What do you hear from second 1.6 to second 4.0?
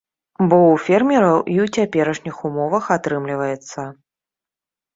ў цяперашніх умовах атрымліваецца.